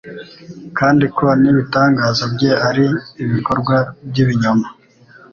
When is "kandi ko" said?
0.77-1.25